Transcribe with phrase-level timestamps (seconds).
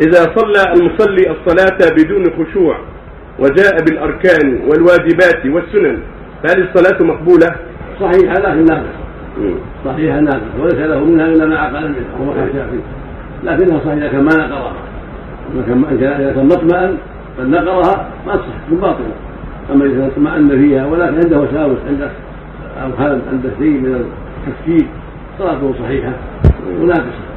[0.00, 2.76] إذا صلى المصلي الصلاة بدون خشوع
[3.38, 5.98] وجاء بالأركان والواجبات والسنن
[6.42, 7.56] فهل الصلاة مقبولة؟
[8.00, 8.86] صحيحة لكن ناقص
[9.84, 12.80] صحيحة ناقص وليس له منها إلا ما عقل منها وهو كالشافعي
[13.44, 14.74] لكنها صحيحة كما نقرها.
[15.92, 16.96] إذا كان مطمئن
[17.38, 19.14] بل نقرها ما تصح باطلة
[19.72, 22.10] أما إذا اطمأن فيها ولكن عنده وساوس عنده
[22.82, 24.04] أوهام عنده شيء من
[24.46, 24.86] التفكير
[25.38, 26.12] صلاته صحيحة
[26.80, 27.31] وناقصة